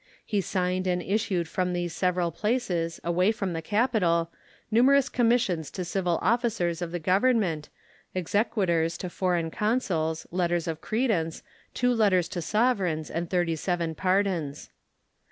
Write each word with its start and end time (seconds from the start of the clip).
He 0.25 0.41
signed 0.41 0.87
and 0.87 0.99
issued 0.99 1.47
from 1.47 1.73
these 1.73 1.93
several 1.93 2.31
places, 2.31 2.99
away 3.03 3.31
from 3.31 3.53
the 3.53 3.61
capital, 3.61 4.31
numerous 4.71 5.09
commissions 5.09 5.69
to 5.69 5.85
civil 5.85 6.17
officers 6.23 6.81
of 6.81 6.91
the 6.91 6.97
Government, 6.97 7.69
exequaturs 8.15 8.97
to 8.97 9.11
foreign 9.11 9.51
consuls, 9.51 10.25
letters 10.31 10.67
of 10.67 10.81
credence, 10.81 11.43
two 11.75 11.93
letters 11.93 12.27
to 12.29 12.41
sovereigns, 12.41 13.11
and 13.11 13.29
thirty 13.29 13.55
seven 13.55 13.93
pardons. 13.93 14.71